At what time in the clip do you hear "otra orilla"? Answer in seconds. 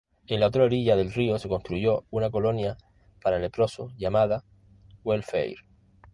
0.47-0.95